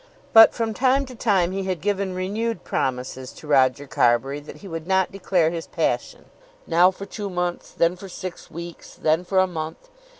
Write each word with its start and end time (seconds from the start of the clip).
But 0.33 0.55
from 0.55 0.73
time 0.73 1.05
to 1.05 1.13
time 1.15 1.51
he 1.51 1.65
had 1.65 1.79
given 1.79 2.15
renewed 2.15 2.63
promises 2.63 3.31
to 3.33 3.45
Roger 3.45 3.85
Carbury 3.85 4.39
that 4.39 4.55
he 4.55 4.67
would 4.67 4.87
not 4.87 5.11
declare 5.11 5.51
his 5.51 5.67
passion, 5.67 6.25
now 6.65 6.89
for 6.89 7.05
two 7.05 7.29
months, 7.29 7.69
then 7.69 7.95
for 7.95 8.09
six 8.09 8.49
weeks, 8.49 8.95
then 8.95 9.23
for 9.23 9.37
a 9.37 9.45
month. 9.45 9.89